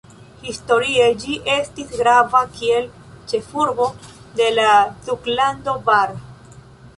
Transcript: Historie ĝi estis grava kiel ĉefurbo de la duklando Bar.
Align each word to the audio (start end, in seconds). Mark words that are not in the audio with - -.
Historie 0.51 1.09
ĝi 1.23 1.35
estis 1.55 1.91
grava 1.99 2.41
kiel 2.55 2.87
ĉefurbo 3.33 3.87
de 4.41 4.49
la 4.57 4.67
duklando 5.11 5.77
Bar. 5.93 6.17